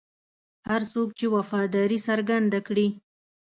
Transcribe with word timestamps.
هر 0.69 0.81
څوک 0.91 1.09
چې 1.19 1.25
وفاداري 1.35 1.99
څرګنده 2.07 2.59
کړي. 2.67 2.87